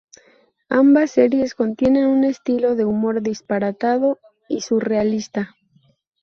[0.69, 4.17] Ambas series contienen un estilo de humor disparatado
[4.49, 5.53] y surrealista.